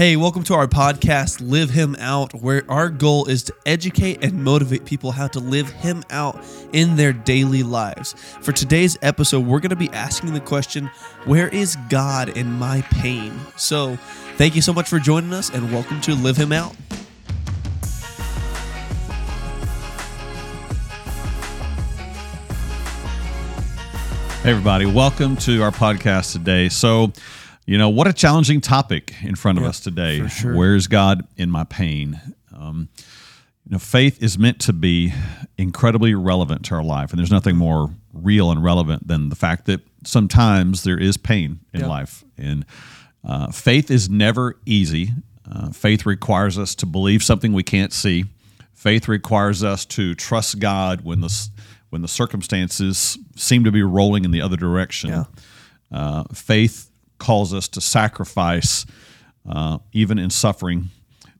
[0.00, 4.42] Hey, welcome to our podcast, Live Him Out, where our goal is to educate and
[4.42, 6.42] motivate people how to live Him out
[6.72, 8.14] in their daily lives.
[8.40, 10.86] For today's episode, we're going to be asking the question
[11.26, 13.38] Where is God in my pain?
[13.58, 13.96] So,
[14.36, 16.74] thank you so much for joining us, and welcome to Live Him Out.
[24.42, 26.70] Hey, everybody, welcome to our podcast today.
[26.70, 27.12] So,
[27.66, 30.26] you know, what a challenging topic in front of us today.
[30.28, 30.54] sure.
[30.56, 32.20] Where's God in my pain?
[32.56, 32.88] Um,
[33.64, 35.12] you know, faith is meant to be
[35.56, 39.66] incredibly relevant to our life, and there's nothing more real and relevant than the fact
[39.66, 41.86] that sometimes there is pain in Yeah.
[41.86, 42.24] life.
[42.36, 42.64] And
[43.22, 45.10] uh, faith is never easy.
[45.50, 48.24] Uh, faith requires us to believe something we can't see.
[48.72, 51.48] Faith requires us to trust God when the
[51.90, 55.10] when the circumstances seem to be rolling in the other direction.
[55.10, 55.24] Yeah.
[55.92, 56.89] Uh, faith
[57.20, 58.84] calls us to sacrifice,
[59.48, 60.88] uh, even in suffering.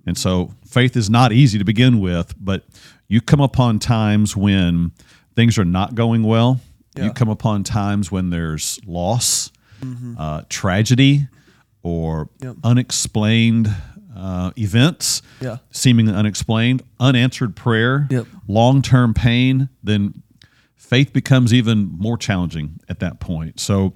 [0.07, 2.65] And so, faith is not easy to begin with, but
[3.09, 4.93] you come upon times when
[5.35, 6.61] things are not going well.
[6.97, 7.05] Yeah.
[7.07, 9.51] You come upon times when there's loss,
[10.19, 11.27] uh, tragedy,
[11.83, 12.57] or Yep.
[12.65, 13.75] unexplained
[14.17, 15.59] uh, events, Yeah.
[15.71, 18.27] seemingly unexplained, unanswered prayer, Yep.
[18.49, 20.23] long term pain, then
[20.77, 23.61] faith becomes even more challenging at that point.
[23.61, 23.95] So,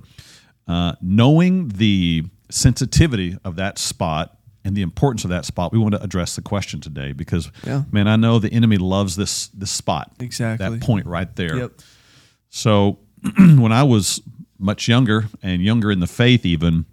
[0.68, 5.94] uh, knowing the sensitivity of that spot and the importance of that spot, we want
[5.94, 7.82] to address the question today because, Yeah.
[7.92, 10.68] man, I know the enemy loves this this spot, Exactly.
[10.78, 11.56] that point right there.
[11.58, 11.72] Yep.
[12.48, 12.98] So,
[13.38, 14.22] when I was
[14.58, 16.86] much younger and younger in the faith, even,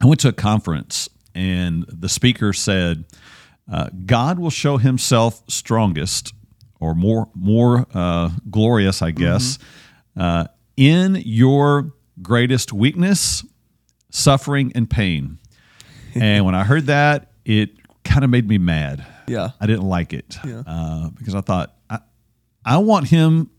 [0.00, 3.04] I went to a conference and the speaker said,
[3.70, 6.32] uh, God will show himself strongest
[6.80, 9.58] or more, more uh, glorious, I guess,
[10.16, 11.92] uh, in your
[12.22, 13.44] greatest weakness,
[14.10, 15.38] suffering, and pain.
[16.14, 17.70] and when I heard that, it
[18.04, 19.04] kind of made me mad.
[19.26, 19.50] Yeah.
[19.60, 20.62] I didn't like it Yeah.
[20.66, 21.98] uh, because I thought I,
[22.64, 23.50] I want him.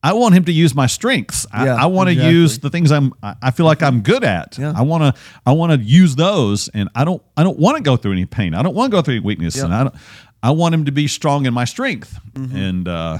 [0.00, 1.44] I want him to use my strengths.
[1.52, 2.34] I, Yeah, I want to exactly.
[2.36, 3.12] use the things I'm.
[3.20, 4.56] I feel like I'm good at.
[4.56, 4.72] Yeah.
[4.76, 5.20] I want to.
[5.44, 7.20] I want to use those, and I don't.
[7.36, 8.54] I don't want to go through any pain.
[8.54, 9.64] I don't want to go through any weakness, Yeah.
[9.64, 9.94] and I don't.
[10.40, 12.56] I want him to be strong in my strength, Mm-hmm.
[12.56, 13.18] and uh,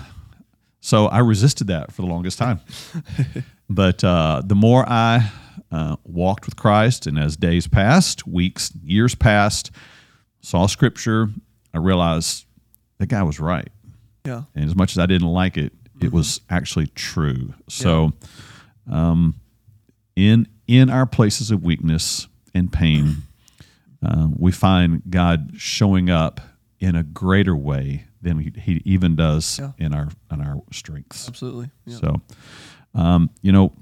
[0.81, 2.61] so I resisted that for the longest time.
[3.69, 5.31] but uh, the more I
[5.71, 9.71] uh, walked with Christ, and as days passed, weeks, years passed,
[10.41, 11.29] saw Scripture,
[11.75, 12.47] I realized
[12.99, 13.69] that guy was right
[14.25, 14.43] Yeah.
[14.55, 17.55] and as much as I didn't like it, it was actually true.
[17.69, 18.13] So,
[18.91, 19.35] um,
[20.17, 23.17] in in our places of weakness and pain,
[24.03, 26.41] um, we find God showing up
[26.81, 29.73] in a greater way than he, he even does Yeah.
[29.79, 31.29] in our in our strengths.
[31.29, 31.71] Absolutely.
[31.85, 31.97] Yeah.
[31.99, 32.21] So,
[32.95, 33.73] um, you know,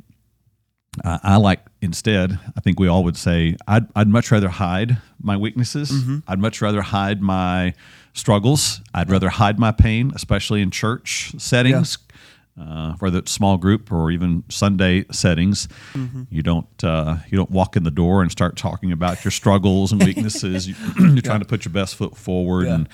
[1.05, 2.39] I, I like instead.
[2.56, 5.91] I think we all would say I'd I'd much rather hide my weaknesses.
[5.91, 6.19] Mm-hmm.
[6.28, 7.75] I'd much rather hide my
[8.15, 8.81] struggles.
[8.95, 11.99] I'd rather hide my pain, especially in church settings.
[12.59, 16.22] Uh, whether it's small group or even Sunday settings, Mm-hmm.
[16.31, 19.93] you don't uh, you don't walk in the door and start talking about your struggles
[19.93, 20.66] and weaknesses.
[20.66, 22.75] you, you're trying to put your best foot forward Yeah.
[22.77, 22.89] and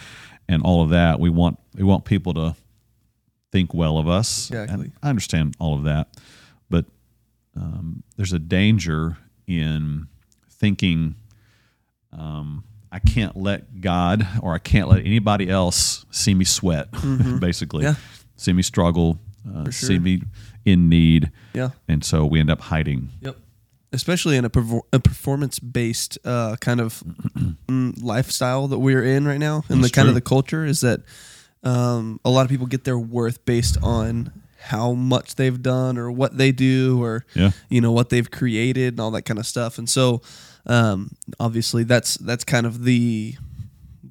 [0.48, 1.20] and all of that.
[1.20, 2.56] We want we want people to
[3.52, 4.50] think well of us.
[4.50, 4.86] Exactly.
[4.86, 6.08] And I understand all of that,
[6.70, 6.86] but
[7.56, 10.08] um, there's a danger in
[10.50, 11.14] thinking
[12.12, 16.90] um, I can't let God or I can't let anybody else see me sweat,
[17.40, 17.94] basically, Mm-hmm.
[17.94, 17.94] Yeah.
[18.36, 19.18] see me struggle,
[19.54, 20.22] uh, For see me
[20.64, 21.70] in need, Yeah.
[21.88, 23.08] and so we end up hiding.
[23.20, 23.36] Yep.
[23.94, 27.02] Especially in a, perfor- a performance based uh, kind of
[27.68, 30.80] mm, lifestyle that we're in right now, and the That's kind of the culture is
[30.80, 31.00] that
[31.64, 36.10] um, a lot of people get their worth based on how much they've done or
[36.10, 37.50] what they do or Yeah.
[37.68, 39.78] you know what they've created and all that kind of stuff.
[39.78, 40.22] And so
[40.66, 43.34] um, obviously that's that's kind of the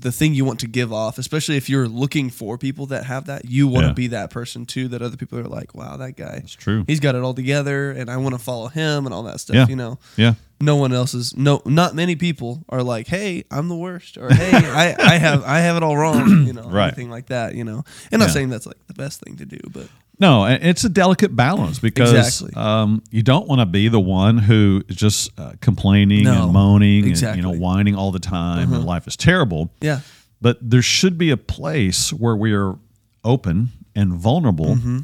[0.01, 3.25] the thing you want to give off, especially if you're looking for people that have
[3.25, 3.45] that.
[3.45, 3.93] You want to Yeah.
[3.93, 4.87] be that person too.
[4.89, 6.83] That other people are like, wow, that guy It's true.
[6.87, 9.55] he's got it all together and I want to follow him and all that stuff,
[9.55, 9.67] Yeah.
[9.67, 9.99] you know.
[10.17, 10.33] Yeah.
[10.59, 14.29] No one else is no not many people are like, "Hey, I'm the worst," or
[14.31, 16.85] "Hey, I, I have I have it all wrong," you know, Right.
[16.87, 17.83] anything like that, you know.
[18.11, 18.33] And not Yeah.
[18.33, 19.87] saying that's like the best thing to do, but
[20.21, 22.53] No, it's a delicate balance because Exactly.
[22.61, 26.53] um, you don't want to be the one who is just uh, complaining No, and
[26.53, 29.71] moaning and you know whining all the time and life is terrible.
[29.81, 30.01] yeah,
[30.39, 32.77] But there should be a place where we are
[33.23, 34.99] open and vulnerable, Mm-hmm.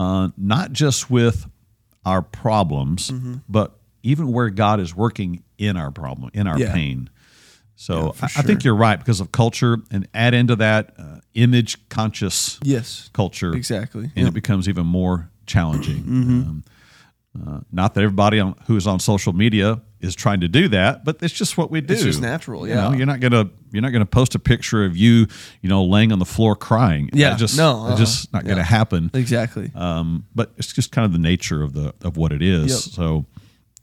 [0.00, 1.46] uh, not just with
[2.06, 3.34] our problems, Mm-hmm.
[3.48, 6.72] but even where God is working in our problem, in our Yeah.
[6.72, 7.08] pain.
[7.76, 11.20] So Yeah, I, I think you're right because of culture, and add into that uh,
[11.34, 14.04] image conscious yes, culture exactly.
[14.04, 14.20] and Yeah.
[14.22, 14.28] Mm-hmm.
[14.28, 16.04] it becomes even more challenging.
[16.48, 16.64] Um,
[17.34, 21.16] Uh, not that everybody on, who's on social media is trying to do that, but
[21.22, 21.94] it's just what we do.
[21.94, 22.82] It's just natural, You yeah.
[22.90, 25.26] know, you're not gonna you're not gonna post a picture of you,
[25.62, 27.08] you know, laying on the floor crying.
[27.14, 29.10] Yeah, That just no, it's just not gonna happen.
[29.14, 29.70] Exactly.
[29.74, 32.68] Um, but it's just kind of the nature of the of what it is.
[32.70, 32.78] Yep.
[32.96, 33.24] So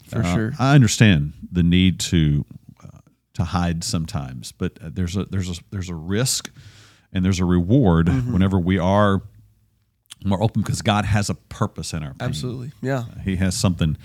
[0.10, 0.54] For uh, sure.
[0.60, 2.46] I understand the need to
[3.40, 6.52] to hide sometimes, but uh, there's a there's a there's a risk
[7.14, 8.34] and there's a reward Mm-hmm.
[8.34, 9.22] whenever we are
[10.26, 12.28] more open because God has a purpose in our pain.
[12.30, 12.72] Absolutely.
[12.82, 13.06] Yeah.
[13.24, 13.98] He has something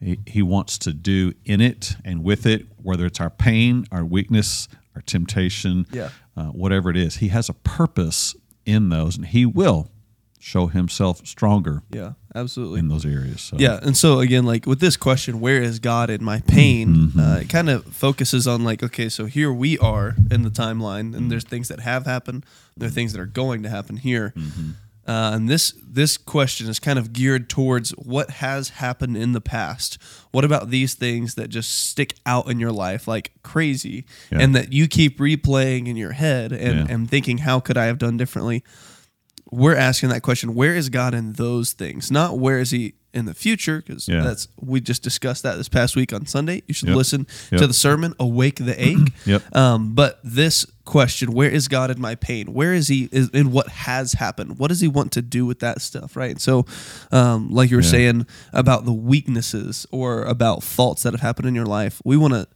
[0.00, 4.04] he, he wants to do in it and with it, whether it's our pain, our
[4.04, 6.10] weakness, our temptation, Yeah.
[6.36, 7.16] uh, whatever it is.
[7.16, 8.36] He has a purpose
[8.66, 9.90] in those, and he will
[10.38, 12.12] show himself stronger Yeah.
[12.34, 12.80] Absolutely.
[12.80, 13.40] in those areas.
[13.40, 17.12] So, Yeah, and so again, like with this question, where is God in my pain?
[17.18, 21.14] Uh, it kind of focuses on like, okay, so here we are in the timeline,
[21.16, 22.44] and there's things that have happened,
[22.76, 24.34] there are things that are going to happen here,
[25.06, 29.40] uh, and this this question is kind of geared towards what has happened in the
[29.40, 29.98] past.
[30.32, 34.38] What about these things that just stick out in your life like crazy, Yeah.
[34.40, 36.94] and that you keep replaying in your head and Yeah.
[36.94, 38.64] and thinking, how could I have done differently?
[39.54, 43.26] We're asking that question where is god in those things not where is he in
[43.26, 44.22] the future because Yeah.
[44.24, 46.96] that's we just discussed that this past week on sunday you should Yep.
[46.96, 47.60] listen Yep.
[47.60, 49.54] to the sermon awake the ache Yep.
[49.56, 53.52] um, but this question where is god in my pain where is he is, in
[53.52, 56.66] what has happened what does he want to do with that stuff right so
[57.12, 57.90] um, like you were Yeah.
[57.90, 62.34] saying about the weaknesses or about faults that have happened in your life we want
[62.34, 62.48] to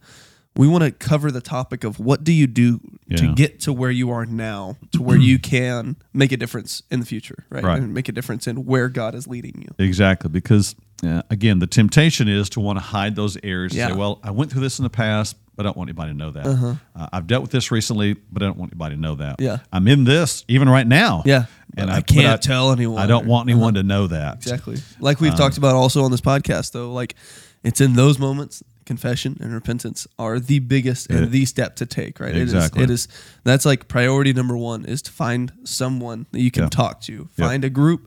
[0.59, 2.79] we want to cover the topic of what do you do
[3.15, 6.99] to get to where you are now to where you can make a difference in
[6.99, 7.81] the future right, Right.
[7.81, 11.67] and make a difference in where god is leading you Exactly, because uh, again, the
[11.67, 13.73] temptation is to want to hide those errors.
[13.73, 13.87] Yeah.
[13.87, 16.17] Say, well, I went through this in the past, but I don't want anybody to
[16.17, 16.45] know that.
[16.45, 17.09] Uh huh.
[17.13, 19.33] I've dealt with this recently, but I don't want anybody to know that.
[19.33, 19.37] Uh-huh.
[19.39, 19.57] Yeah.
[19.71, 21.23] I'm in this even right now.
[21.25, 21.45] yeah
[21.77, 24.35] and I, I can't tell anyone I don't want anyone to know that.
[24.37, 27.15] exactly like we've talked about also on this podcast though like
[27.63, 28.61] it's in those moments
[28.93, 31.25] confession and repentance are the biggest and Yeah.
[31.37, 32.83] the step to take right Exactly.
[32.83, 36.51] it is it is that's like priority number one is to find someone that you
[36.51, 36.69] can Yeah.
[36.81, 37.47] talk to Yep.
[37.47, 38.01] find a group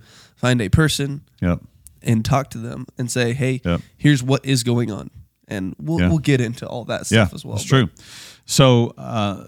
[0.44, 1.58] find a person Yep.
[2.02, 3.81] and talk to them and say hey Yep.
[3.96, 5.11] here's what is going on
[5.49, 6.08] and we'll, Yeah.
[6.11, 7.88] we'll get into all that Yeah, stuff as well It's true.
[8.44, 9.46] So, uh,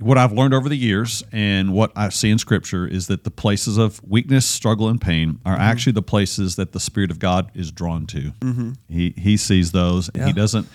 [0.00, 3.30] what I've learned over the years and what I see in Scripture is that the
[3.30, 5.62] places of weakness, struggle, and pain are Mm-hmm.
[5.62, 8.32] actually the places that the Spirit of God is drawn to.
[8.88, 10.08] He He sees those.
[10.10, 10.68] and He doesn't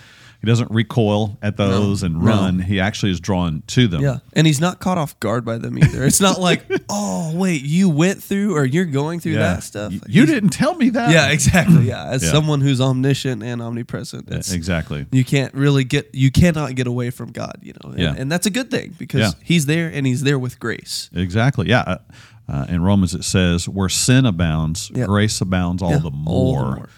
[0.44, 2.26] He doesn't recoil at those and No.
[2.26, 2.60] run.
[2.60, 4.02] He actually is drawn to them.
[4.02, 6.04] Yeah, and he's not caught off guard by them either.
[6.04, 9.40] It's not like, oh wait, you went through or you're going through Yeah.
[9.54, 9.94] that stuff.
[9.94, 11.12] You, you didn't tell me that.
[11.12, 11.88] Yeah, exactly.
[11.88, 12.32] Yeah, as Yeah.
[12.32, 15.06] someone who's omniscient and omnipresent, it's, exactly.
[15.14, 17.60] you can't really get, you cannot get away from God.
[17.62, 18.14] You know, and, Yeah.
[18.18, 19.32] and that's a good thing because Yeah.
[19.42, 21.10] He's there and He's there with grace.
[21.14, 21.70] Exactly.
[21.70, 21.84] Yeah.
[21.88, 21.98] Uh,
[22.46, 25.06] Uh, in Romans, it says, "Where sin abounds, Yeah.
[25.06, 26.90] grace abounds all, Yeah, the, all the more.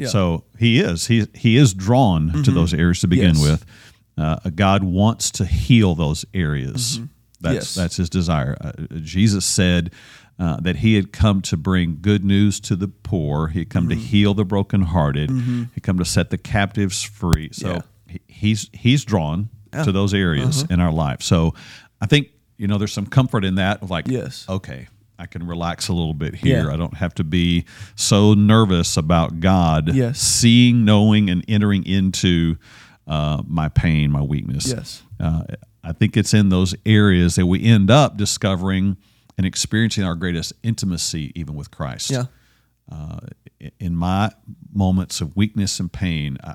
[0.00, 0.08] Yeah.
[0.08, 1.06] So he is.
[1.06, 3.42] He he is drawn to those areas to begin Yes.
[3.42, 3.66] with.
[4.18, 6.98] Uh, God wants to heal those areas.
[6.98, 7.06] That's
[7.42, 7.54] Mm-hmm.
[7.54, 7.74] Yes.
[7.74, 8.56] that's his desire.
[8.60, 9.90] Uh, Jesus said.
[10.38, 13.48] Uh, that he had come to bring good news to the poor.
[13.48, 14.00] He had come Mm-hmm.
[14.00, 15.28] to heal the brokenhearted.
[15.30, 17.50] He had come to set the captives free.
[17.52, 17.80] So Yeah.
[18.06, 19.82] he, he's he's drawn Yeah.
[19.84, 20.72] to those areas Uh-huh.
[20.72, 21.20] in our life.
[21.20, 21.52] So
[22.00, 23.82] I think you know there's some comfort in that.
[23.90, 24.46] Like, Yes.
[24.48, 24.88] okay,
[25.20, 26.64] I can relax a little bit here.
[26.66, 26.72] Yeah.
[26.72, 27.64] I don't have to be
[27.94, 30.18] so nervous about God Yes.
[30.20, 32.56] seeing, knowing, and entering into
[33.06, 34.66] uh, my pain, my weakness.
[34.68, 35.02] Yes.
[35.18, 35.42] Uh,
[35.84, 38.96] I think it's in those areas that we end up discovering
[39.36, 42.10] and experiencing our greatest intimacy, even with Christ.
[42.10, 42.24] Yeah.
[42.90, 43.20] Uh,
[43.78, 44.30] in my
[44.72, 46.54] moments of weakness and pain, I, uh,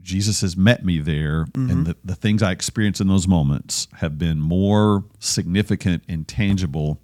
[0.00, 1.70] Jesus has met me there, Mm-hmm.
[1.70, 7.00] and the, the things I experience in those moments have been more significant and tangible,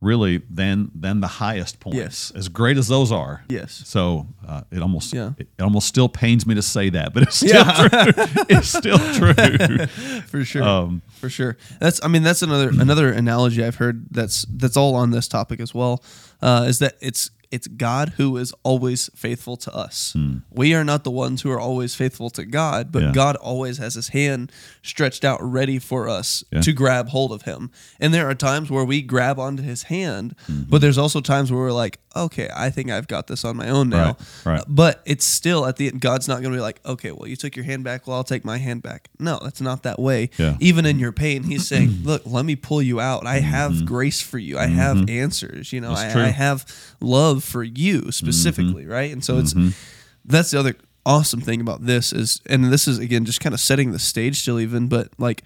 [0.00, 1.96] really, than than the highest points.
[1.98, 2.32] Yes.
[2.34, 3.42] As great as those are.
[3.48, 3.82] Yes.
[3.86, 5.32] So uh, it almost Yeah.
[5.38, 8.24] it, almost still pains me to say that, but it's still true.
[8.48, 9.86] It's still true.
[10.26, 14.44] for sure Um, for sure that's i mean that's another another analogy i've heard that's
[14.50, 16.02] that's all on this topic as well
[16.42, 20.16] uh, is that it's it's god who is always faithful to us
[20.50, 23.08] we are not the ones who are always faithful to god but Hmm.
[23.08, 23.14] Yeah.
[23.14, 24.50] god always has his hand
[24.82, 26.60] stretched out ready for us Yeah.
[26.62, 30.34] to grab hold of him and there are times where we grab onto his hand
[30.50, 30.70] Mm-hmm.
[30.70, 33.68] but there's also times where we're like okay i think i've got this on my
[33.68, 34.64] own now Right, right.
[34.66, 37.36] but it's still at the end god's not going to be like okay well you
[37.36, 40.30] took your hand back well i'll take my hand back no that's not that way
[40.38, 40.56] Yeah.
[40.60, 43.84] even in your pain he's saying look let me pull you out i have Mm-hmm.
[43.86, 46.06] grace for you i have answers you know I.
[46.26, 46.64] I have
[47.00, 48.90] love for you specifically Mm-hmm.
[48.92, 49.54] right and so it's
[50.24, 50.74] that's the other
[51.04, 54.40] awesome thing about this is and this is again just kind of setting the stage
[54.40, 55.42] still even but like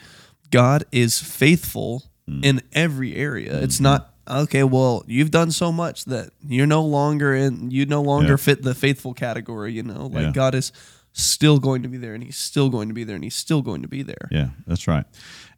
[0.51, 2.45] god is faithful Mm.
[2.45, 7.35] in every area it's not okay, well, you've done so much that you're no longer
[7.35, 8.37] in, you no longer Yeah.
[8.37, 10.07] fit the faithful category, you know?
[10.07, 10.31] Like Yeah.
[10.33, 10.71] God is
[11.13, 13.63] still going to be there and he's still going to be there and he's still
[13.63, 14.29] going to be there.
[14.31, 15.05] Yeah, that's right.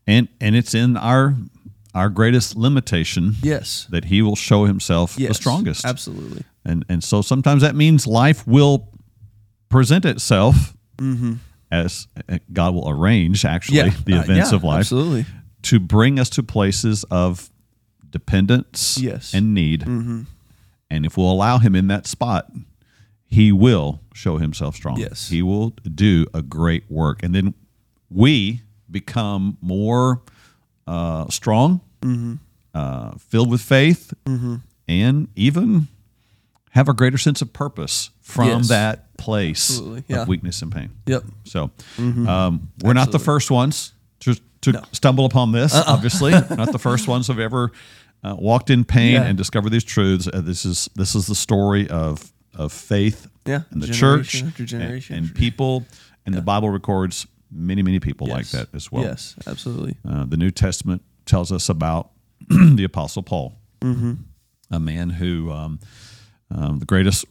[0.07, 1.37] And and it's in our
[1.95, 3.87] our greatest limitation Yes.
[3.91, 5.29] that he will show himself Yes.
[5.29, 5.85] the strongest.
[5.85, 6.43] Absolutely.
[6.65, 8.89] And and so sometimes that means life will
[9.69, 10.75] present itself
[11.71, 13.89] as uh, God will arrange actually Mm-hmm.
[13.89, 14.03] Yeah.
[14.05, 15.25] the Uh, events yeah, of life Absolutely.
[15.63, 17.51] to bring us to places of
[18.11, 19.35] dependence Yes.
[19.35, 19.83] and need.
[19.87, 22.53] And if we'll allow him in that spot,
[23.27, 24.99] he will show himself strong.
[25.01, 25.29] Yes.
[25.31, 27.23] He will do a great work.
[27.23, 27.55] And then
[28.11, 30.21] we become more
[30.87, 31.81] uh, strong,
[32.75, 34.13] uh, filled with faith,
[34.89, 35.89] and even
[36.71, 38.69] have a greater sense of purpose from Yes.
[38.69, 40.23] that place yeah.
[40.23, 40.91] of weakness and pain.
[41.07, 41.25] Yep.
[41.45, 45.85] So um, we're not the first ones to, to stumble upon this, Uh-uh.
[45.87, 46.31] obviously.
[46.51, 47.73] not the first ones who've ever
[48.25, 49.25] uh, walked in pain Yeah.
[49.25, 50.29] and discovered these truths.
[50.33, 54.69] Uh, this is this is the story of of faith Yeah, and the generation church
[54.69, 55.85] generation and, and people.
[56.25, 59.05] And the Bible records many, many people like that as well.
[59.05, 59.97] Yes, absolutely.
[60.09, 62.11] Uh, the New Testament tells us about
[62.49, 64.13] the Apostle Paul, Mm-hmm.
[64.71, 65.81] a man who, um,
[66.55, 67.25] um, the greatest,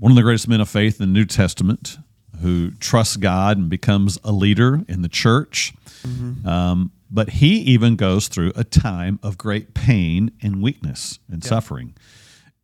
[0.00, 1.96] one of the greatest men of faith in the New Testament,
[2.40, 5.72] who trusts God and becomes a leader in the church.
[6.02, 6.46] Mm-hmm.
[6.46, 11.94] Um, but he even goes through a time of great pain and weakness and suffering.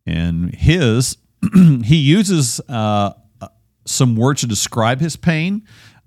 [0.05, 1.15] And his,
[1.85, 3.47] he uses uh, uh,
[3.85, 5.63] some words to describe his pain.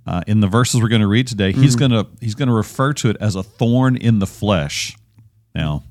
[0.06, 1.62] Uh, in the verses we're going to read today, Mm-hmm.
[1.62, 4.96] he's going to he's going to refer to it as a thorn in the flesh.
[5.54, 5.82] Now,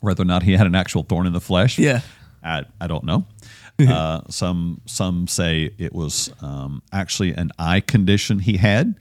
[0.00, 2.00] whether or not he had an actual thorn in the flesh, Yeah.
[2.42, 3.26] I, I don't know.
[3.80, 8.94] Uh, some some say it was um, actually an eye condition he had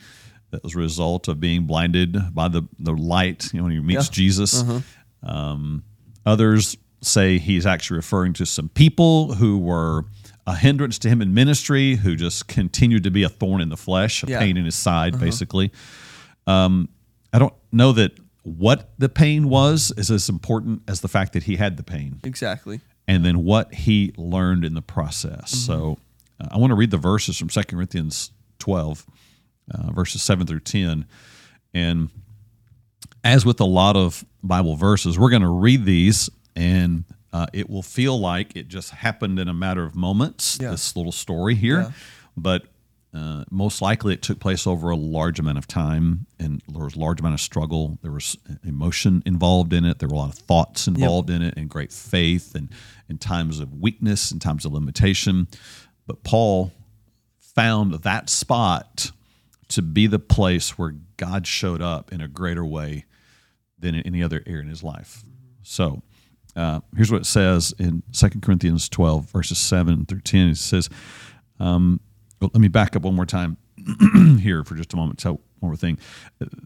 [0.50, 3.80] that was a result of being blinded by the, the light you know, when he
[3.80, 4.12] meets Yeah.
[4.12, 4.64] Jesus.
[5.22, 5.84] Um,
[6.26, 10.06] others say he's actually referring to some people who were
[10.46, 13.78] a hindrance to him in ministry, who just continued to be a thorn in the
[13.78, 14.40] flesh, a Yeah.
[14.40, 15.72] pain in his side, basically.
[16.48, 16.90] Um,
[17.32, 18.12] I don't know that
[18.44, 22.20] what the pain was is as important as the fact that he had the pain
[22.24, 22.82] Exactly.
[23.08, 25.50] and then what he learned in the process.
[25.52, 25.98] So
[26.42, 29.06] uh, I want to read the verses from 2 Corinthians 12,
[29.74, 31.06] uh, verses 7 through 10.
[31.74, 32.10] And
[33.24, 37.70] as with a lot of Bible verses, we're going to read these and uh, it
[37.70, 40.72] will feel like it just happened in a matter of moments, Yeah.
[40.72, 41.82] this little story here.
[41.82, 41.92] Yeah.
[42.38, 42.68] But
[43.13, 46.96] uh, most likely it took place over a large amount of time and there was
[46.96, 48.00] a large amount of struggle.
[48.02, 50.00] There was emotion involved in it.
[50.00, 52.70] There were a lot of thoughts involved in it and great faith and
[53.10, 55.48] in times of weakness and times of limitation.
[56.08, 56.72] But Paul
[57.40, 59.12] found that spot
[59.70, 63.06] to be the place where God showed up in a greater way
[63.78, 65.24] than in any other area in his life.
[65.62, 66.02] So
[66.56, 70.50] uh, here's what it says in 2 Corinthians 12, verses 7 through 10.
[70.50, 70.90] It says,
[71.60, 72.00] um,
[72.40, 73.58] well, let me back up one more time
[74.40, 75.22] here for just a moment.
[75.22, 75.98] So, one more thing.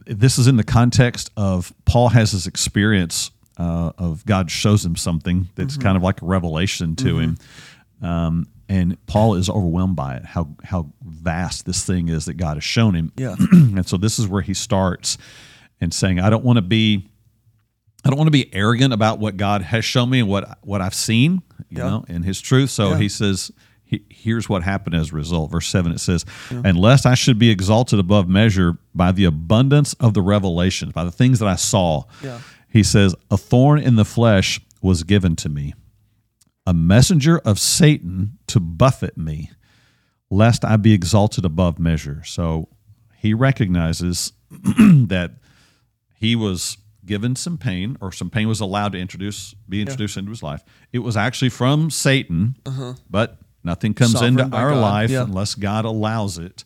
[0.05, 4.95] This is in the context of Paul has this experience uh, of God shows him
[4.95, 7.37] something that's kind of like a revelation to him.
[8.01, 12.57] Um, and Paul is overwhelmed by it, how, how vast this thing is that God
[12.57, 13.11] has shown him.
[13.15, 13.35] Yeah.
[13.51, 15.17] and so this is where he starts
[15.79, 17.07] and saying, I don't want to be
[18.05, 20.81] I don't want to be arrogant about what God has shown me and what what
[20.81, 21.89] I've seen, you Yeah.
[21.89, 22.69] know, in His truth.
[22.69, 22.97] So Yeah.
[22.99, 23.51] he says,
[23.83, 27.39] he, "Here's what happened as a result." Verse seven it says, "And lest I should
[27.39, 31.55] be exalted above measure by the abundance of the revelations, by the things that I
[31.55, 32.39] saw." Yeah.
[32.69, 35.73] He says, "A thorn in the flesh was given to me,
[36.65, 39.51] a messenger of Satan to buffet me,
[40.29, 42.69] lest I be exalted above measure." So
[43.17, 44.33] he recognizes
[44.79, 45.31] that
[46.19, 46.77] he was
[47.07, 50.63] given some pain or some pain was allowed to introduce be introduced into his life
[50.93, 52.55] it was actually from satan
[53.09, 54.25] but nothing comes Uh-huh.
[54.27, 55.21] Sovereign into our God, life yeah.
[55.21, 55.31] Mm-hmm.
[55.31, 56.63] unless god allows it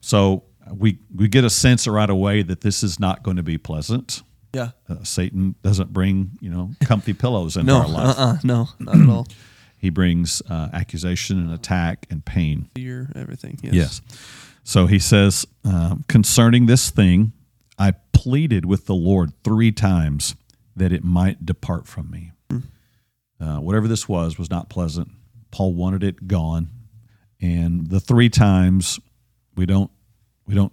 [0.00, 3.58] so we we get a sense right away that this is not going to be
[3.58, 4.70] pleasant Yeah.
[4.88, 7.80] uh, satan doesn't bring you know comfy pillows into No.
[7.82, 8.22] our life Uh.
[8.22, 8.68] uh No.
[8.78, 9.26] Not at all.
[9.84, 13.10] he brings uh, accusation and attack and pain Fear.
[13.14, 13.58] Everything.
[13.62, 13.74] Yes.
[13.74, 14.00] Yes.
[14.66, 17.32] So he says, um, concerning this thing,
[17.78, 20.34] I pleaded with the Lord three times
[20.76, 22.32] that it might depart from me.
[23.40, 25.10] Uh, whatever this was was not pleasant.
[25.50, 26.68] Paul wanted it gone,
[27.40, 28.98] and the three times
[29.56, 29.90] we don't
[30.46, 30.72] we don't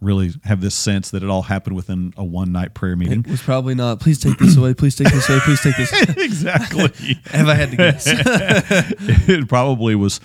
[0.00, 3.20] really have this sense that it all happened within a one night prayer meeting.
[3.20, 4.00] It was probably not.
[4.00, 4.74] Please take this away.
[4.74, 5.40] Please take this away.
[5.40, 5.92] Please take this.
[6.16, 7.18] exactly.
[7.26, 8.04] Have I had to guess?
[8.08, 10.20] it probably was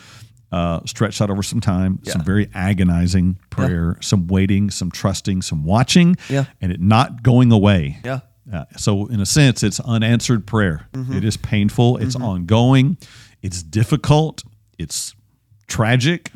[0.52, 5.64] uh, stretched out over some time, some very agonizing prayer, some waiting, some trusting, some
[5.64, 6.46] watching, Yeah.
[6.62, 7.98] and it not going away.
[8.06, 8.20] Yeah.
[8.52, 10.88] Uh, so, in a sense, it's unanswered prayer.
[10.94, 11.98] It is painful.
[11.98, 12.98] It's ongoing.
[13.42, 14.44] It's difficult.
[14.78, 15.16] It's
[15.68, 16.32] tragic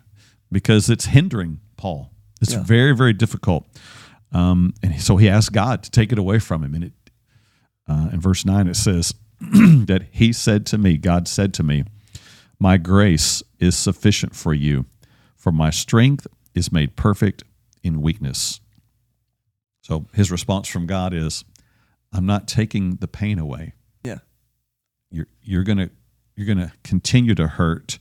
[0.52, 2.12] because it's hindering Paul.
[2.42, 2.64] It's Yeah.
[2.64, 3.68] very, very difficult.
[4.32, 6.74] Um, and so he asked God to take it away from him.
[6.74, 6.94] And it,
[7.88, 11.84] uh, in verse 9, it says that he said to me, God said to me,
[12.60, 14.86] My grace is sufficient for you,
[15.36, 17.44] for my strength is made perfect
[17.84, 18.60] in weakness.
[19.82, 21.46] So his response from God is,
[22.12, 23.74] I'm not taking the pain away.
[24.04, 24.20] Yeah.
[25.10, 25.90] You're, you're going to
[26.36, 28.00] you're to continue to hurt,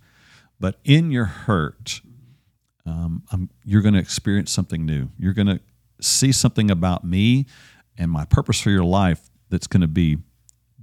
[0.60, 2.00] but in your hurt,
[2.86, 5.10] um, I'm, you're going to experience something new.
[5.18, 5.60] You're going to
[6.00, 7.46] see something about me
[7.96, 10.18] and my purpose for your life that's going to be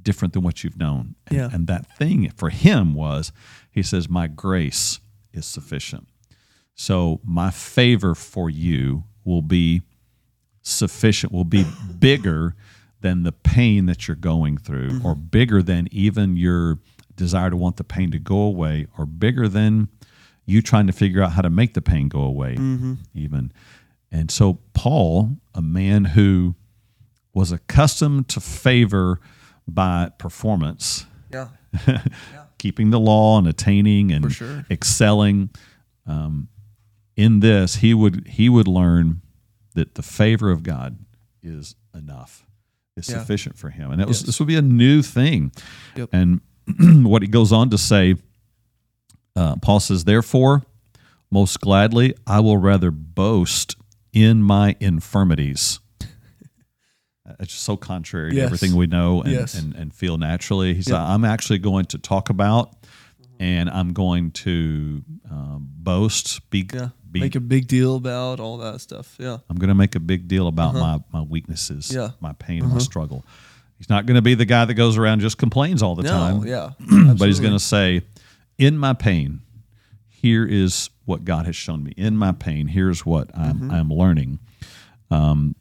[0.05, 1.15] different than what you've known.
[1.27, 1.49] And, Yeah.
[1.51, 3.33] and that thing for him was,
[3.69, 5.01] he says, My grace
[5.33, 6.07] is sufficient.
[6.75, 9.81] So my favor for you will be
[10.61, 11.65] sufficient, will be
[11.99, 12.55] bigger
[13.01, 15.05] than the pain that you're going through, mm-hmm.
[15.05, 16.79] or bigger than even your
[17.15, 19.89] desire to want the pain to go away, or bigger than
[20.45, 22.93] you trying to figure out how to make the pain go away, mm-hmm.
[23.13, 23.51] even.
[24.11, 26.55] And so, Paul, a man who
[27.33, 29.19] was accustomed to favor
[29.67, 31.49] by performance, Yeah.
[31.87, 32.03] yeah.
[32.57, 34.65] keeping the law and attaining and sure.
[34.69, 35.49] excelling
[36.07, 36.49] um,
[37.15, 39.21] in this, he would he would learn
[39.73, 40.97] that the favor of God
[41.41, 42.45] is enough,
[42.95, 43.19] is Yeah.
[43.19, 44.25] sufficient for him, and that was Yes.
[44.27, 45.51] this would be a new thing.
[45.95, 46.09] Yep.
[46.13, 46.41] And
[47.05, 48.15] what he goes on to say,
[49.35, 50.63] uh, Paul says, therefore,
[51.31, 53.75] most gladly, I will rather boast
[54.13, 55.79] in my infirmities.
[57.39, 59.55] It's just so contrary to everything we know and, Yes.
[59.55, 60.73] and, and feel naturally.
[60.75, 61.01] He said, Yep.
[61.01, 62.75] I'm actually going to talk about
[63.39, 66.89] and I'm going to um, boast, be, Yeah.
[67.11, 69.15] be Make a big deal about all that stuff.
[69.19, 69.37] Yeah.
[69.49, 71.99] I'm going to make a big deal about my, my weaknesses, Uh-huh.
[71.99, 72.05] Yeah.
[72.05, 72.15] Uh-huh.
[72.21, 73.25] my pain, and my struggle.
[73.77, 76.03] He's not going to be the guy that goes around and just complains all the
[76.03, 76.09] No.
[76.09, 76.69] time, Yeah.
[77.17, 78.03] but he's going to say,
[78.57, 79.41] in my pain,
[80.07, 81.91] here is what God has shown me.
[81.97, 83.71] In my pain, here's what I'm, Mm-hmm.
[83.71, 84.39] I'm learning.
[85.11, 85.55] Um,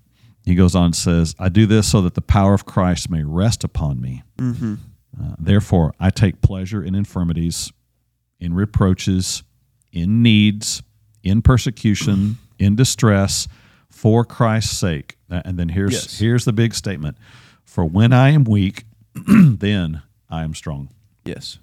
[0.45, 3.23] he goes on and says, I do this so that the power of Christ may
[3.23, 4.23] rest upon me.
[4.39, 4.75] Mm-hmm.
[5.21, 7.73] Uh, therefore, I take pleasure in infirmities,
[8.41, 9.43] in reproaches,
[9.93, 10.83] in needs,
[11.23, 13.49] in persecution, in distress,
[13.89, 15.17] for Christ's sake.
[15.31, 16.19] Uh, And then here's Yes.
[16.19, 17.17] here's the big statement:
[17.65, 20.91] For when I am weak, then I am strong.
[21.25, 21.59] Yes.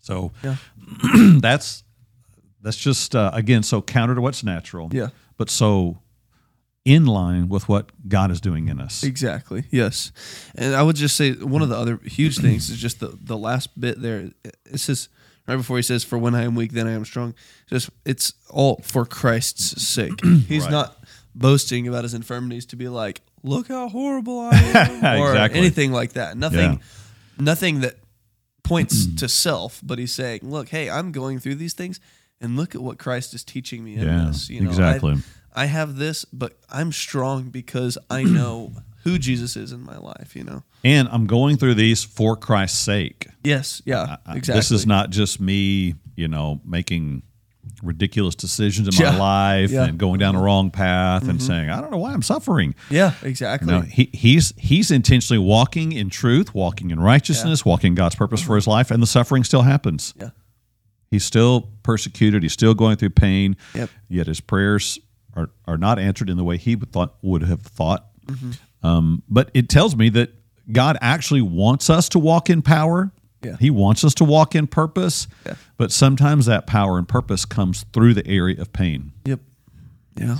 [0.00, 0.56] So Yeah.
[1.40, 1.84] that's
[2.60, 4.90] that's just uh, again so counter to what's natural.
[4.92, 5.08] Yeah.
[5.38, 6.01] but so
[6.84, 9.02] in line with what God is doing in us.
[9.04, 9.64] Exactly.
[9.70, 10.10] Yes.
[10.56, 13.36] And I would just say one of the other huge things is just the the
[13.38, 14.30] last bit there.
[14.44, 15.08] It says
[15.46, 17.34] right before he says, "For when I am weak, then I am strong."
[17.68, 20.20] Just it's all for Christ's sake.
[20.48, 20.70] He's Right.
[20.72, 20.96] not
[21.34, 25.60] boasting about his infirmities to be like, "Look how horrible I am," or Exactly.
[25.60, 26.36] anything like that.
[26.36, 26.72] Nothing.
[26.72, 26.78] Yeah.
[27.38, 27.96] Nothing that
[28.64, 32.00] points to self, but he's saying, "Look, hey, I'm going through these things."
[32.40, 34.50] And look at what Christ is teaching me in Yeah, this.
[34.50, 35.12] You know, exactly.
[35.12, 35.22] I
[35.66, 38.72] have this, but I'm strong because I know
[39.04, 40.62] who Jesus is in my life, you know?
[40.84, 43.28] And I'm going through these for Christ's sake.
[43.44, 44.58] Yes, yeah, I- exactly.
[44.58, 47.22] This is not just me, you know, making
[47.82, 49.12] ridiculous decisions in Yeah.
[49.12, 49.80] my life Yeah.
[49.80, 49.88] Mm-hmm.
[49.90, 52.74] and going down the wrong path and saying, I don't know why I'm suffering.
[52.90, 53.72] Yeah, exactly.
[53.72, 58.54] No, he, he's he's intentionally walking in truth, walking in righteousness, walking God's purpose for
[58.56, 60.14] his life, and the suffering still happens.
[60.20, 60.30] Yeah.
[61.10, 62.42] He's still persecuted.
[62.42, 63.56] He's still going through pain.
[63.74, 63.90] Yep.
[64.08, 64.98] Yet his prayers
[65.34, 68.06] are, are not answered in the way he would thought would have thought.
[68.82, 70.30] Um, but it tells me that
[70.70, 73.12] God actually wants us to walk in power.
[73.42, 73.56] Yeah.
[73.58, 75.26] He wants us to walk in purpose.
[75.44, 75.54] Yeah.
[75.76, 79.12] But sometimes that power and purpose comes through the area of pain.
[79.24, 79.40] Yep.
[80.16, 80.38] Yeah.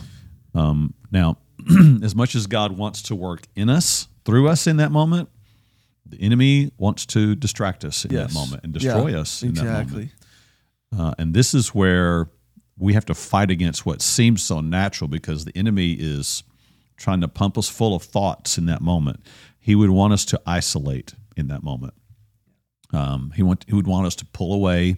[0.54, 1.38] Um, now,
[2.02, 5.28] as much as God wants to work in us, through us in that moment,
[6.06, 8.28] the enemy wants to distract us in Yes.
[8.28, 9.80] that moment and destroy Yeah, us in that moment.
[9.92, 10.10] Exactly.
[10.96, 12.28] Uh, and this is where
[12.82, 16.42] we have to fight against what seems so natural because the enemy is
[16.96, 19.20] trying to pump us full of thoughts in that moment.
[19.60, 21.94] He would want us to isolate in that moment.
[22.92, 24.96] Um, he want he would want us to pull away,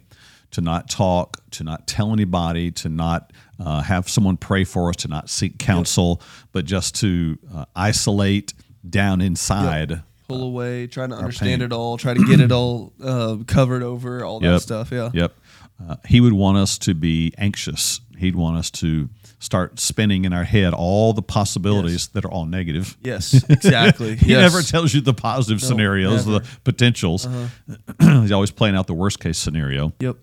[0.52, 4.96] to not talk, to not tell anybody, to not uh, have someone pray for us,
[4.96, 6.20] to not seek counsel,
[6.52, 8.54] but just to uh, isolate
[8.88, 10.02] down inside.
[10.26, 11.66] Pull away, trying to understand pain.
[11.66, 14.60] it all, try to get it all uh, covered over, all that Yep.
[14.62, 14.90] stuff.
[14.90, 15.10] Yeah.
[15.12, 15.34] Yep.
[15.82, 18.00] Uh, he would want us to be anxious.
[18.16, 19.08] He'd want us to
[19.38, 22.96] start spinning in our head all the possibilities that are all negative.
[23.02, 24.16] Yes, exactly.
[24.16, 24.40] He yes.
[24.40, 26.38] never tells you the positive scenarios, never.
[26.38, 27.26] the potentials.
[27.26, 28.20] Uh-huh.
[28.22, 29.92] He's always playing out the worst case scenario.
[30.00, 30.16] Yep.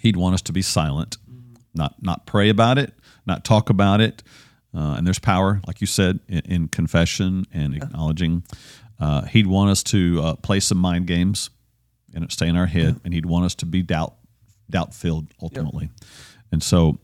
[0.00, 1.18] He'd want us to be silent,
[1.74, 2.94] not not pray about it,
[3.26, 4.22] not talk about it.
[4.74, 8.42] Uh, and there's power, like you said, in, in confession and acknowledging.
[9.00, 11.50] Uh, he'd want us to uh, play some mind games
[12.14, 14.14] and stay in our head, and he'd want us to be doubt
[14.70, 15.90] doubt filled ultimately.
[16.52, 16.98] And so,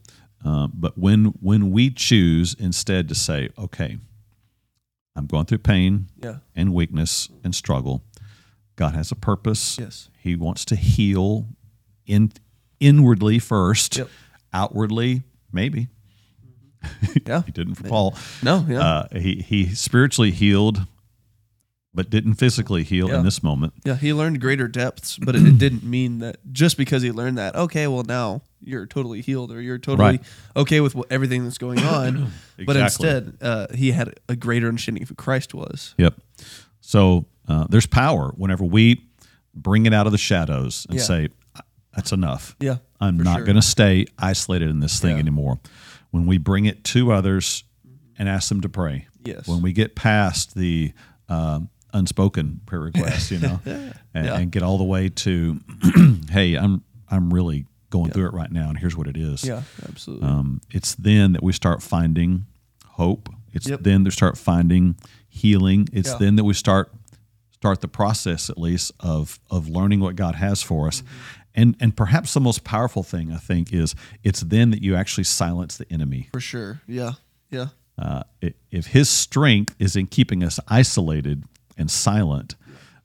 [0.44, 3.98] uh, but when when we choose instead to say, okay,
[5.16, 6.38] I'm going through pain Yeah.
[6.54, 8.02] and weakness and struggle.
[8.76, 9.78] God has a purpose.
[9.78, 10.08] Yes.
[10.18, 11.46] He wants to heal
[12.06, 12.32] in
[12.80, 13.96] inwardly first.
[13.96, 14.08] Yep.
[14.52, 15.22] Outwardly,
[15.52, 15.88] maybe.
[17.26, 17.42] Yeah.
[17.46, 18.14] He didn't for Paul.
[18.42, 18.66] No.
[18.68, 18.80] Yeah.
[18.80, 20.84] Uh, he he spiritually healed,
[21.94, 23.18] but didn't physically heal Yeah.
[23.18, 23.72] in this moment.
[23.84, 27.38] Yeah, he learned greater depths, but it, it didn't mean that just because he learned
[27.38, 30.22] that, okay, well now you're totally healed or you're totally Right.
[30.56, 32.30] okay with what, everything that's going on.
[32.66, 35.94] But instead, uh, he had a greater understanding of who Christ was.
[35.98, 36.14] Yep.
[36.80, 39.04] So uh, there's power whenever we
[39.54, 41.04] bring it out of the shadows and Yeah.
[41.04, 41.28] say,
[41.94, 43.44] "That's enough." Yeah, I'm not sure.
[43.44, 45.18] going to stay isolated in this thing Yeah.
[45.22, 45.60] anymore.
[46.10, 47.64] When we bring it to others
[48.18, 49.46] and ask them to pray, Yes.
[49.46, 50.92] when we get past the
[51.28, 54.36] um, unspoken prayer requests, you know, and, Yeah.
[54.38, 55.58] and get all the way to,
[56.30, 59.44] hey, I'm I'm really going through it right now, and here's what it is.
[59.44, 60.26] Yeah, absolutely.
[60.28, 62.46] Um, it's then that we start finding
[62.86, 63.28] hope.
[63.52, 63.80] It's Yep.
[63.82, 64.96] then that we start finding
[65.28, 65.88] healing.
[65.92, 66.18] It's Yeah.
[66.18, 66.92] then that we start
[67.52, 71.00] start the process at least of of learning what God has for us.
[71.00, 71.40] Mm-hmm.
[71.56, 75.24] And and perhaps the most powerful thing I think is it's then that you actually
[75.24, 76.28] silence the enemy.
[76.32, 76.80] for sure.
[76.88, 77.12] Yeah.
[77.50, 77.68] Yeah.
[77.96, 78.24] Uh,
[78.72, 81.44] if his strength is in keeping us isolated
[81.78, 82.54] and silent,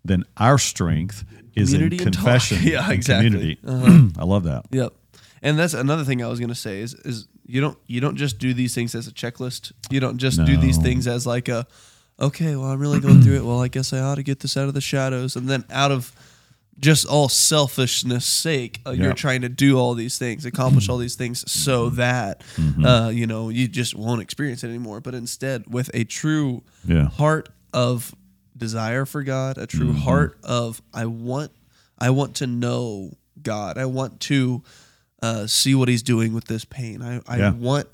[0.05, 1.23] then our strength
[1.55, 2.13] is in Community talk.
[2.13, 3.55] confession Yeah, and exactly.
[3.55, 4.13] community.
[4.19, 4.65] I love that.
[4.71, 4.93] Yep.
[5.41, 8.37] And that's another thing I was gonna say is is you don't you don't just
[8.39, 9.71] do these things as a checklist.
[9.89, 11.65] You don't just do these things as like a
[12.19, 13.45] okay, well I'm really going through it.
[13.45, 15.91] Well, I guess I ought to get this out of the shadows, and then out
[15.91, 16.11] of
[16.77, 21.15] just all selfishness sake, uh, you're trying to do all these things, accomplish all these
[21.15, 22.41] things, so that
[22.85, 24.99] uh, you know you just won't experience it anymore.
[25.01, 27.05] But instead, with a true Yeah.
[27.09, 28.13] heart of
[28.59, 31.51] desire for God, a true heart of I want
[31.97, 33.77] I want to know God.
[33.77, 34.61] I want to
[35.21, 37.01] uh, see what He's doing with this pain.
[37.01, 37.51] I, I Yeah.
[37.53, 37.87] want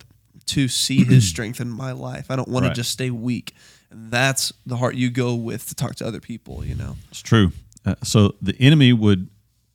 [0.47, 2.30] to see His strength in my life.
[2.30, 2.69] I don't want Right.
[2.69, 3.54] to just stay weak.
[3.89, 6.65] And that's the heart you go with to talk to other people.
[6.65, 6.97] You know.
[7.10, 7.51] It's true.
[7.86, 9.28] Uh, so the enemy would,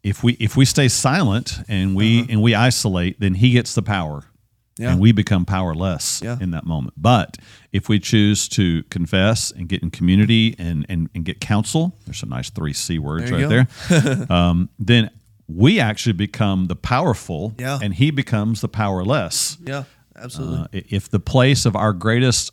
[0.02, 3.82] if we if we stay silent and we and we isolate, then he gets the
[3.82, 4.26] power, Uh-huh.
[4.80, 4.92] Yeah.
[4.92, 6.38] and we become powerless Yeah.
[6.40, 6.94] in that moment.
[6.96, 7.36] But
[7.72, 12.18] if we choose to confess and get in community and and, and get counsel, there's
[12.18, 14.26] some nice three c words There right there.
[14.30, 15.10] um, then
[15.46, 17.78] we actually become the powerful, Yeah.
[17.82, 19.58] and he becomes the powerless.
[19.66, 19.84] Yeah.
[20.16, 20.80] Absolutely.
[20.80, 22.52] Uh, if the place of our greatest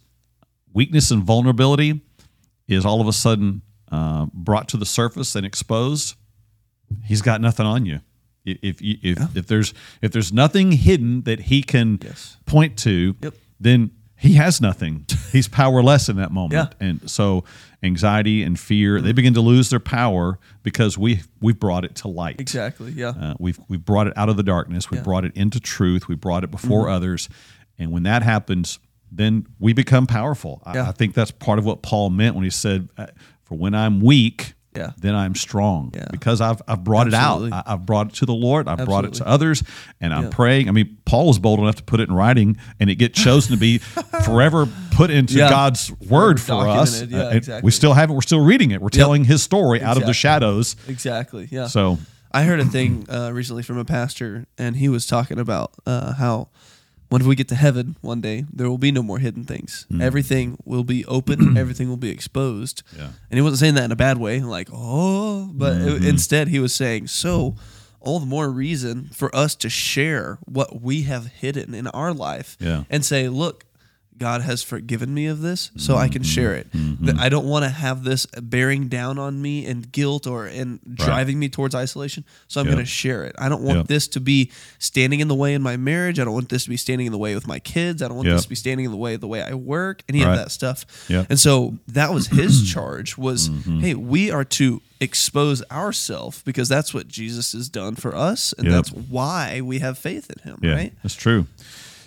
[0.73, 2.01] weakness and vulnerability
[2.67, 3.61] is all of a sudden
[3.91, 6.15] uh, brought to the surface and exposed,
[7.05, 7.99] he's got nothing on you.
[8.47, 12.37] I- If you, if, if there's if there's nothing hidden that he can Yes.
[12.45, 13.33] point to, Yep.
[13.59, 15.05] then he has nothing.
[15.31, 16.87] He's powerless in that moment, Yeah.
[16.87, 17.43] And so
[17.83, 22.07] anxiety and fear they begin to lose their power because we we've brought it to
[22.07, 22.39] light.
[22.41, 22.91] exactly.
[22.91, 23.09] Yeah.
[23.09, 24.89] Uh, we've we've brought it out of the darkness.
[24.89, 25.03] We Yeah.
[25.03, 26.07] brought it into truth.
[26.07, 26.93] We brought it before Mm-hmm.
[26.95, 27.29] others,
[27.77, 28.79] and when that happens,
[29.11, 30.61] then we become powerful.
[30.65, 30.89] I, Yeah.
[30.89, 33.07] I think that's part of what Paul meant when he said, uh,
[33.43, 34.91] "For when I'm weak, Yeah.
[34.97, 36.05] then I'm strong Yeah.
[36.11, 37.49] because I've I've brought Absolutely.
[37.49, 37.63] it out.
[37.67, 38.67] I, I've brought it to the Lord.
[38.67, 39.63] I've brought it to others,
[39.99, 40.29] and I'm Yeah.
[40.31, 40.69] praying.
[40.69, 43.51] I mean, Paul was bold enough to put it in writing, and it get chosen
[43.55, 43.77] to be
[44.23, 45.37] forever put into.
[45.37, 47.01] God's word for us.
[47.03, 47.65] Yeah, Uh, exactly.
[47.65, 48.13] We still have it.
[48.13, 48.81] We're still reading it.
[48.81, 50.75] We're telling his story out of the shadows.
[50.87, 51.47] Exactly.
[51.51, 51.67] Yeah.
[51.67, 51.97] So
[52.31, 56.13] I heard a thing uh, recently from a pastor, and he was talking about uh,
[56.13, 56.49] how
[57.09, 59.85] when we get to heaven one day, there will be no more hidden things.
[59.89, 60.01] Hmm.
[60.01, 61.57] Everything will be open.
[61.63, 62.83] everything will be exposed.
[62.97, 63.09] Yeah.
[63.29, 66.05] And he wasn't saying that in a bad way, like oh, but it- mm-hmm.
[66.07, 67.55] instead he was saying so.
[67.99, 72.55] All the more reason for us to share what we have hidden in our life,
[72.59, 72.83] Yeah.
[72.89, 73.65] and say, "Look,
[74.17, 76.13] God has forgiven me of this, so I Mm-hmm.
[76.13, 76.67] can share it.
[77.01, 80.79] That I don't want to have this bearing down on me and guilt or and
[80.95, 82.23] driving me towards isolation.
[82.47, 82.75] So I'm Yep.
[82.75, 83.35] going to share it.
[83.37, 83.87] I don't want Yep.
[83.87, 86.19] this to be standing in the way in my marriage.
[86.19, 88.01] I don't want this to be standing in the way with my kids.
[88.01, 88.37] I don't want Yep.
[88.37, 90.03] this to be standing in the way of the way I work.
[90.09, 90.31] Any Right.
[90.31, 90.85] of that stuff.
[91.09, 93.17] And so that was his charge.
[93.17, 93.79] Was Mm-hmm.
[93.81, 98.69] hey, we are to expose ourselves because that's what Jesus has done for us, and
[98.71, 100.59] that's why we have faith in Him.
[100.63, 100.93] yeah, Right.
[101.03, 101.45] that's true.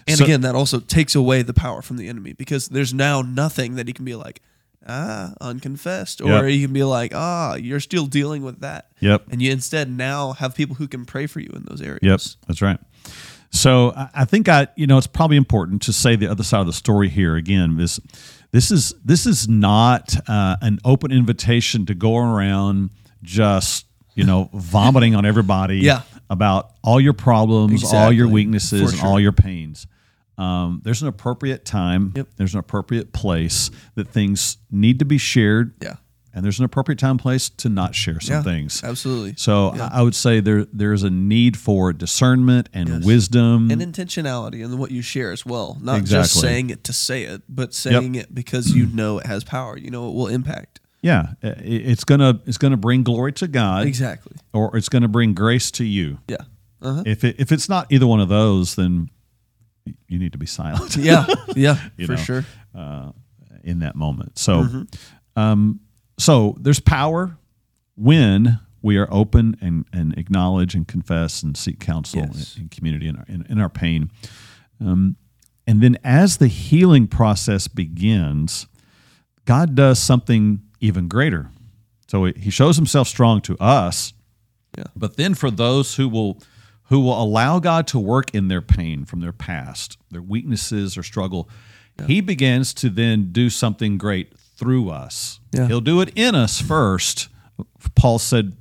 [0.07, 3.23] And So- again, that also takes away the power from the enemy because there's now
[3.23, 4.41] nothing that he can be like,
[4.89, 6.45] ah, unconfessed, or Yep.
[6.47, 8.89] he can be like, ah, you're still dealing with that.
[9.01, 9.25] Yep.
[9.31, 12.01] And you instead now have people who can pray for you in those areas.
[12.03, 12.79] Yep, that's right.
[13.51, 16.61] So I- I think I, you know, it's probably important to say the other side
[16.61, 17.77] of the story here again.
[17.77, 17.99] This,
[18.53, 22.91] this is this is not uh, an open invitation to go around
[23.23, 26.03] just you know vomiting on everybody Yeah.
[26.31, 29.87] About all your problems, all your weaknesses, For and all your pains.
[30.39, 32.15] Um, there's an appropriate time.
[32.17, 32.29] Yep.
[32.37, 35.97] There's an appropriate place that things need to be shared Yeah.
[36.33, 38.83] and there's an appropriate time and place to not share some Yeah, things.
[38.83, 39.35] Absolutely.
[39.37, 43.71] So I I would say there there's a need for discernment and wisdom.
[43.71, 45.77] and intentionality in what you share as well.
[45.83, 49.45] Not just saying it to say it, but saying it because you know it has
[49.45, 49.77] power.
[49.77, 50.81] You know it will impact.
[51.03, 54.37] Yeah, it's gonna it's gonna bring glory to God, Exactly.
[54.53, 56.19] or it's gonna bring grace to you.
[56.29, 56.37] Yeah.
[56.83, 57.03] Uh-huh.
[57.07, 59.11] If it, if it's not either one of those, then
[60.09, 60.97] you need to be silent.
[61.01, 61.27] Yeah.
[61.57, 61.75] Yeah.
[62.07, 62.17] For know.
[62.17, 62.45] sure.
[62.75, 63.13] uh,
[63.63, 64.39] in that moment.
[64.39, 65.39] So, Mm-hmm.
[65.41, 65.81] um,
[66.19, 67.37] so there's power
[67.97, 72.57] when we are open and, and acknowledge and confess and seek counsel Yes.
[72.57, 74.11] in, in community in our, in, in our pain.
[74.81, 75.17] Um,
[75.67, 78.67] and then as the healing process begins,
[79.45, 81.51] God does something even greater.
[82.09, 84.13] So he shows himself strong to us,
[84.77, 84.85] Yeah.
[84.97, 86.43] but then for those who will
[86.85, 91.05] who will allow God to work in their pain from their past, their weaknesses or
[91.05, 91.49] struggle,
[92.09, 95.39] he begins to then do something great through us.
[95.53, 95.69] Yeah.
[95.69, 97.29] He'll do it in us first.
[97.95, 98.57] Paul said,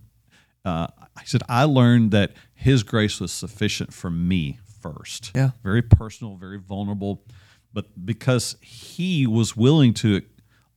[0.64, 0.88] uh,
[1.20, 5.32] he said, I learned that his grace was sufficient for me first.
[5.34, 5.52] Yeah.
[5.64, 7.24] Very personal, very vulnerable.
[7.74, 10.22] But because he was willing to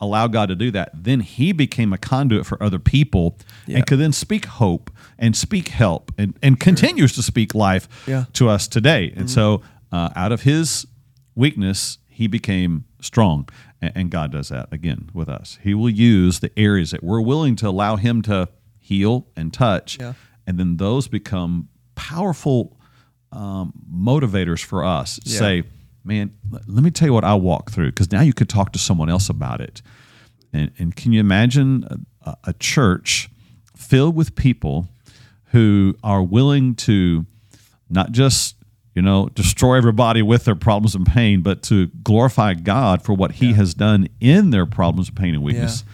[0.02, 3.98] allow God to do that, then he became a conduit for other people and could
[3.98, 8.24] then speak hope and speak help and, and continues to speak life Yeah.
[8.34, 9.12] to us today.
[9.16, 9.62] And so
[9.92, 10.86] uh, out of his
[11.34, 13.48] weakness, he became strong.
[13.80, 15.58] And God does that again with us.
[15.62, 19.98] He will use the areas that we're willing to allow him to heal and touch.
[20.00, 20.12] Yeah.
[20.46, 22.76] And then those become powerful
[23.32, 25.18] um, motivators for us.
[25.24, 25.38] Yeah.
[25.38, 25.62] Say,
[26.04, 26.34] man,
[26.66, 29.08] let me tell you what I walk through because now you could talk to someone
[29.08, 29.82] else about it.
[30.52, 33.30] And, and can you imagine a, a church
[33.76, 34.88] filled with people
[35.46, 37.26] who are willing to
[37.90, 38.56] not just
[38.94, 43.32] you know destroy everybody with their problems and pain, but to glorify God for what
[43.32, 45.84] He has done in their problems, pain, and weakness.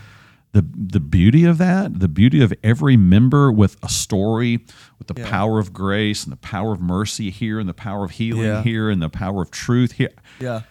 [0.52, 4.64] The, the beauty of that, the beauty of every member with a story,
[4.98, 5.28] with the Yeah.
[5.30, 8.62] power of grace and the power of mercy here, and the power of healing Yeah.
[8.62, 10.14] here, and the power of truth here.
[10.40, 10.62] Yeah.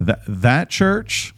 [0.00, 1.34] That that church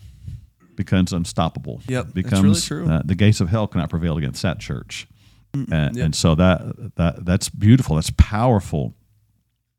[0.76, 1.82] becomes unstoppable.
[1.88, 2.88] Yep, becomes really true.
[2.92, 5.06] uh, the gates of hell cannot prevail against that church.
[5.52, 6.04] And, yep.
[6.06, 7.96] and so that that that's beautiful.
[7.96, 8.94] That's powerful.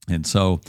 [0.10, 0.60] And so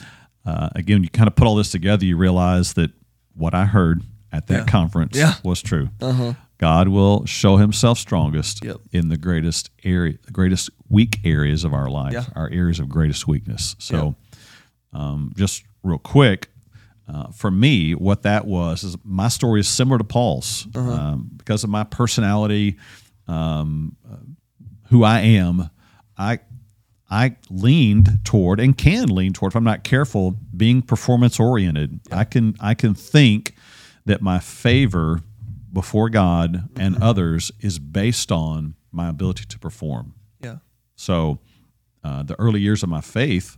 [0.47, 2.93] uh, again, you kind of put all this together, you realize that
[3.35, 4.65] what I heard at that Yeah.
[4.67, 5.35] conference Yeah.
[5.43, 5.89] was true.
[6.01, 6.35] Uh-huh.
[6.63, 8.77] God will show Himself strongest Yep.
[8.93, 12.27] in the greatest area, the greatest weak areas of our life, Yeah.
[12.37, 13.75] our areas of greatest weakness.
[13.81, 14.15] So,
[14.93, 16.51] um, just real quick,
[17.09, 20.93] uh, for me, what that was is my story is similar to Paul's Uh-huh.
[20.93, 22.77] um, because of my personality,
[23.27, 24.17] um, uh,
[24.91, 25.69] who I am.
[26.17, 26.39] I
[27.11, 31.99] I leaned toward and can lean toward if I'm not careful being performance oriented.
[32.13, 33.55] I can I can think
[34.07, 35.23] that my favor
[35.73, 37.03] before God and Mm-hmm.
[37.03, 40.15] others is based on my ability to perform.
[40.41, 40.57] Yeah.
[40.97, 41.39] So
[42.05, 43.57] uh, the early years of my faith,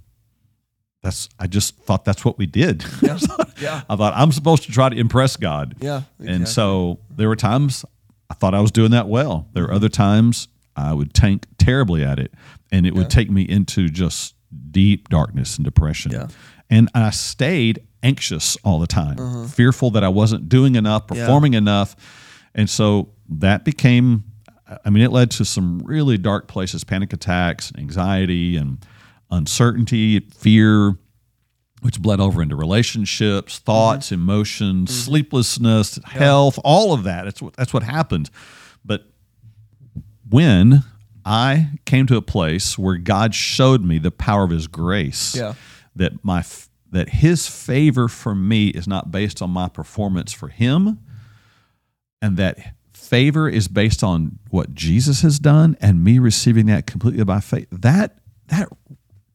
[1.03, 2.85] that's I just thought that's what we did.
[3.03, 3.19] Yeah.
[3.61, 3.83] Yeah.
[3.89, 5.77] I thought I'm supposed to try to impress God.
[5.81, 6.03] Yeah.
[6.19, 7.85] And so there were times
[8.29, 9.47] I thought I was doing that well.
[9.53, 12.35] There were other times I would tank terribly at it,
[12.73, 14.35] and it would take me into just
[14.73, 16.11] deep darkness and depression.
[16.13, 16.27] Yeah.
[16.69, 19.47] And I stayed anxious all the time, mm-hmm.
[19.47, 21.25] fearful that I wasn't doing enough, Yeah.
[21.25, 21.97] performing enough.
[22.55, 24.25] And so that became,
[24.85, 28.79] I mean, it led to some really dark places panic attacks, anxiety, and
[29.31, 30.97] uncertainty, fear,
[31.81, 33.65] which bled over into relationships, mm-hmm.
[33.65, 35.01] thoughts, emotions, mm-hmm.
[35.11, 37.25] sleeplessness, health, all of that.
[37.25, 38.31] That's what that's what happened.
[38.85, 39.07] But
[40.29, 40.85] when
[41.25, 45.55] I came to a place where God showed me the power of His grace, Yeah.
[45.97, 46.45] that my
[46.95, 50.99] that His favor for me is not based on my performance for Him,
[52.23, 57.25] and that favor is based on what Jesus has done, and me receiving that completely
[57.25, 57.67] by faith.
[57.71, 58.69] That that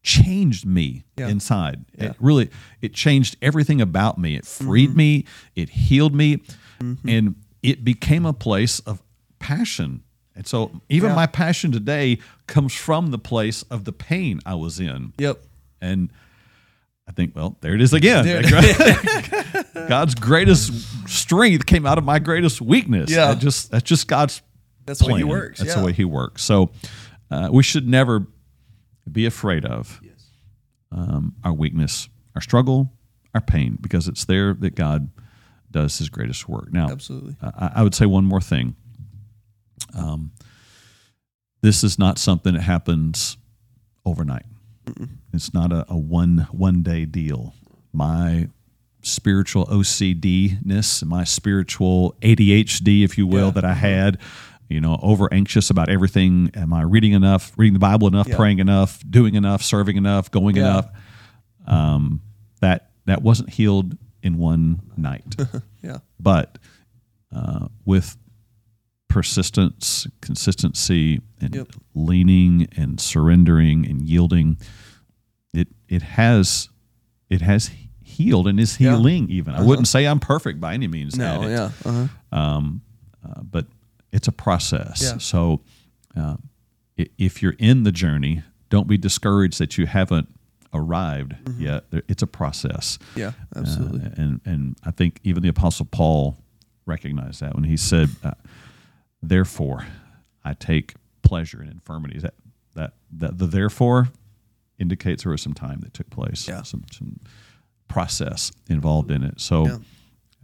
[0.02, 1.28] changed me Yeah.
[1.28, 1.84] inside.
[1.96, 2.06] Yeah.
[2.06, 4.36] It really it changed everything about me.
[4.36, 4.98] It freed mm-hmm.
[4.98, 5.24] me.
[5.54, 6.38] It healed me,
[6.80, 7.08] mm-hmm.
[7.08, 9.02] and it became a place of
[9.38, 10.02] passion.
[10.34, 11.16] And so, even Yeah.
[11.16, 15.12] my passion today comes from the place of the pain I was in.
[15.18, 15.42] Yep.
[15.82, 16.10] And
[17.10, 18.44] I think, well, there it is again.
[19.88, 20.72] God's greatest
[21.08, 23.10] strength came out of my greatest weakness.
[23.10, 23.32] Yeah.
[23.34, 24.42] That just that's just God's
[24.86, 25.28] That's the way he plan.
[25.28, 25.80] works, That's yeah.
[25.80, 26.44] the way He works.
[26.44, 26.70] So
[27.32, 28.28] uh, we should never
[29.10, 30.00] be afraid of
[30.92, 32.92] um, our weakness, our struggle,
[33.34, 35.10] our pain, because it's there that God
[35.68, 36.72] does His greatest work.
[36.72, 37.34] Now, Absolutely.
[37.42, 38.76] I, I would say one more thing.
[39.98, 40.30] Um,
[41.60, 43.36] this is not something that happens
[44.06, 44.44] overnight.
[45.32, 47.54] It's not a, a one one day deal.
[47.92, 48.48] My
[49.02, 53.50] spiritual OCD ness, my spiritual ADHD, if you will, Yeah.
[53.52, 54.18] that I had,
[54.68, 56.50] you know, over anxious about everything.
[56.54, 58.36] Am I reading enough, reading the Bible enough, Yeah.
[58.36, 60.62] praying enough, doing enough, serving enough, going Yeah.
[60.62, 60.88] enough?
[61.66, 62.20] Um,
[62.60, 65.34] that that wasn't healed in one night,
[65.82, 65.98] Yeah.
[66.20, 66.58] but
[67.34, 68.16] uh, with
[69.10, 71.68] persistence, consistency, and Yep.
[71.94, 74.56] leaning and surrendering and yielding,
[75.52, 76.68] it it has
[77.28, 77.70] it has
[78.02, 78.92] healed and is Yeah.
[78.96, 79.28] healing.
[79.30, 81.16] Even I wouldn't say I'm perfect by any means.
[81.16, 81.46] No.
[81.46, 81.70] Yeah.
[81.84, 82.08] Uh-huh.
[82.36, 82.80] um,
[83.24, 83.66] uh, but
[84.12, 85.02] it's a process.
[85.02, 85.18] Yeah.
[85.18, 85.60] So
[86.16, 86.36] uh,
[87.18, 90.28] if you're in the journey, don't be discouraged that you haven't
[90.72, 91.84] arrived yet.
[92.08, 92.98] It's a process.
[93.16, 93.32] Yeah.
[93.54, 93.58] Mm-hmm.
[93.58, 94.06] Absolutely.
[94.06, 96.36] Uh, and and I think even the Apostle Paul
[96.86, 98.32] recognized that when he said, uh,
[99.22, 99.86] "Therefore,
[100.44, 102.34] I take pleasure in infirmities." That
[102.74, 104.08] that that the therefore
[104.78, 106.48] indicates there was some time that took place.
[106.48, 106.62] Yeah.
[106.62, 107.20] Some some
[107.88, 109.40] process involved in it.
[109.40, 109.78] So Yeah.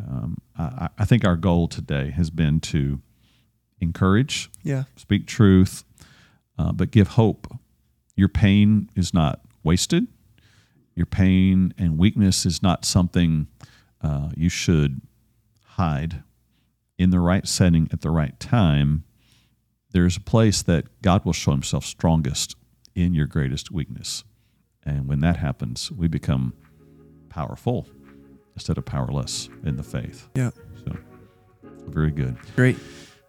[0.06, 3.00] um, I, I think our goal today has been to
[3.80, 4.84] encourage, yeah.
[4.96, 5.84] speak truth,
[6.58, 7.46] uh, but give hope.
[8.16, 10.06] Your pain is not wasted.
[10.94, 13.46] Your pain and weakness is not something
[14.02, 15.02] uh, you should
[15.62, 16.22] hide.
[16.98, 19.04] In the right setting at the right time,
[19.92, 22.56] there's a place that God will show Himself strongest
[22.94, 24.24] in your greatest weakness.
[24.84, 26.54] And when that happens, we become
[27.28, 27.86] powerful
[28.54, 30.28] instead of powerless in the faith.
[30.34, 30.50] Yeah.
[30.84, 30.96] So,
[31.88, 32.36] very good.
[32.54, 32.76] Great.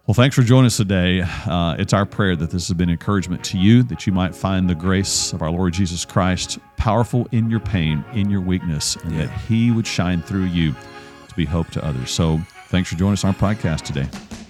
[0.06, 1.20] Well, thanks for joining us today.
[1.20, 4.68] Uh, it's our prayer that this has been encouragement to you, that you might find
[4.68, 9.18] the grace of our Lord Jesus Christ powerful in your pain, in your weakness, and
[9.20, 12.10] that He would shine through you to be hope to others.
[12.10, 14.47] So, Thanks for joining us on our podcast today.